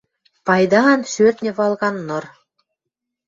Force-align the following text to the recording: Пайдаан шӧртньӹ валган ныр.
Пайдаан 0.45 1.01
шӧртньӹ 1.11 1.51
валган 1.57 1.95
ныр. 2.07 2.25